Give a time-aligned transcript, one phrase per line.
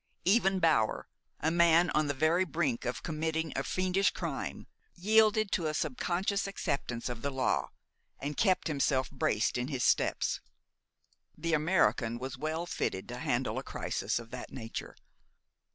[0.25, 1.07] Even Bower,
[1.41, 6.47] a man on the very brink of committing a fiendish crime, yielded to a subconscious
[6.47, 7.69] acceptance of the law,
[8.19, 10.41] and kept himself braced in his steps.
[11.37, 14.95] The American was well fitted to handle a crisis of that nature.